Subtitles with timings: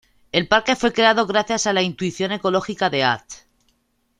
[0.31, 3.31] El parque fue creado gracias a la intuición ecológica de Att.